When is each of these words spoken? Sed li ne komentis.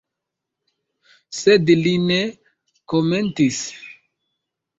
Sed 1.39 1.69
li 1.81 1.93
ne 2.07 2.17
komentis. 2.95 3.61